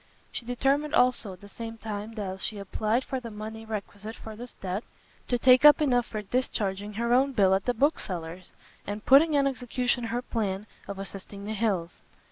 [0.31, 4.35] She determined also at the same time that she applied for the money requisite for
[4.35, 4.83] this debt,
[5.27, 8.51] to take up enough for discharging her own bill at the bookseller's,
[8.87, 11.99] and putting in execution her plan of assisting the Hills.